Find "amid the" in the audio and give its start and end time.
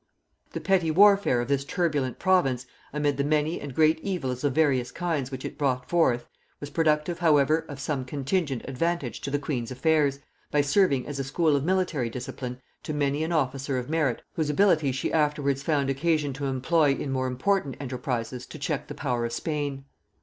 2.91-3.23